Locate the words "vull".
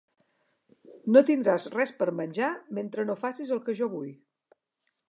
3.97-4.11